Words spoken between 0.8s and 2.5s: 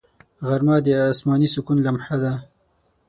د آسماني سکون لمحه ده